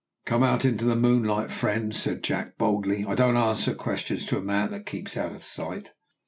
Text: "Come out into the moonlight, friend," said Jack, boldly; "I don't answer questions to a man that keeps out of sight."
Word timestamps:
"Come 0.25 0.41
out 0.41 0.65
into 0.65 0.83
the 0.83 0.95
moonlight, 0.95 1.51
friend," 1.51 1.95
said 1.95 2.23
Jack, 2.23 2.57
boldly; 2.57 3.05
"I 3.07 3.13
don't 3.13 3.37
answer 3.37 3.75
questions 3.75 4.25
to 4.25 4.37
a 4.39 4.41
man 4.41 4.71
that 4.71 4.87
keeps 4.87 5.15
out 5.15 5.35
of 5.35 5.43
sight." 5.45 5.91